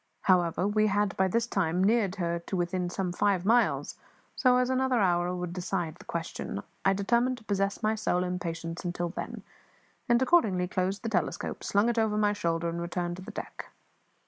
[0.21, 3.97] However, we had by this time neared her to within some five miles;
[4.35, 8.39] so, as another hour would decide the question, I determined to possess my soul in
[8.39, 9.43] patience until then,
[10.09, 13.67] and accordingly closed the telescope, slung it over my shoulder, and returned to the deck.